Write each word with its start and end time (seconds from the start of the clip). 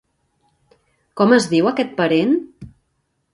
Com 1.21 1.35
es 1.37 1.45
diu 1.51 1.69
aquest 1.73 1.93
parent? 2.01 2.35